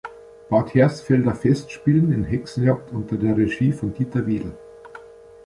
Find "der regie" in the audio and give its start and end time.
3.17-3.71